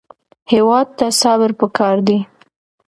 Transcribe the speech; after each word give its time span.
هېواد 0.51 0.87
ته 0.97 1.05
صبر 1.21 1.51
پکار 1.59 1.97
دی 2.07 2.17